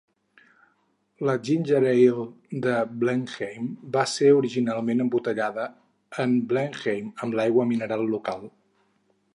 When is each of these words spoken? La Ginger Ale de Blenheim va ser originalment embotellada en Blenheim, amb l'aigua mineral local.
La 1.29 1.35
Ginger 1.49 1.81
Ale 1.89 2.23
de 2.63 2.73
Blenheim 3.03 3.69
va 3.97 4.07
ser 4.15 4.33
originalment 4.39 5.05
embotellada 5.07 5.69
en 6.27 6.35
Blenheim, 6.55 7.15
amb 7.27 7.41
l'aigua 7.41 7.73
mineral 7.75 8.11
local. 8.19 8.51